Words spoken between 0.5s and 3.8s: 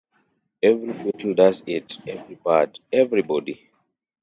Every beetle does it, every bird, everybody.